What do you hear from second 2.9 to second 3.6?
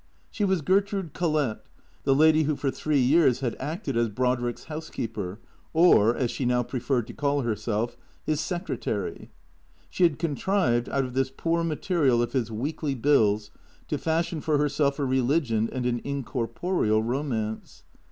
years had